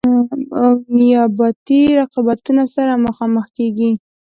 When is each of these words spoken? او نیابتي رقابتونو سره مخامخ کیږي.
او 0.61 0.71
نیابتي 0.97 1.81
رقابتونو 2.01 2.63
سره 2.75 2.93
مخامخ 3.05 3.45
کیږي. 3.57 3.91